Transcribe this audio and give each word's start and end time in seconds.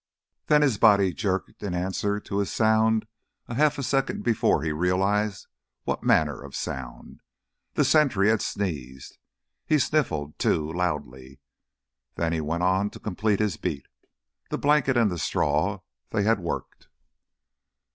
Then 0.47 0.63
his 0.63 0.79
body 0.79 1.13
jerked 1.13 1.61
in 1.61 1.75
answer 1.75 2.19
to 2.21 2.41
a 2.41 2.47
sound 2.47 3.05
a 3.47 3.53
half 3.53 3.75
second 3.85 4.23
before 4.23 4.63
he 4.63 4.71
realized 4.71 5.45
what 5.83 6.01
manner 6.01 6.41
of 6.41 6.55
sound. 6.55 7.21
The 7.75 7.85
sentry 7.85 8.29
had 8.29 8.41
sneezed. 8.41 9.19
He 9.63 9.77
sniffled, 9.77 10.39
too, 10.39 10.73
loudly; 10.73 11.39
then 12.15 12.33
he 12.33 12.41
went 12.41 12.63
on 12.63 12.89
to 12.89 12.99
complete 12.99 13.39
his 13.39 13.57
beat. 13.57 13.85
The 14.49 14.57
blanket 14.57 14.97
and 14.97 15.11
the 15.11 15.19
straw—they 15.19 16.23
had 16.23 16.39
worked! 16.39 16.87